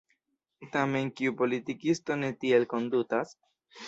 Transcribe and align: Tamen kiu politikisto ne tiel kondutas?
Tamen 0.75 1.11
kiu 1.19 1.33
politikisto 1.41 2.17
ne 2.21 2.31
tiel 2.45 2.65
kondutas? 2.73 3.35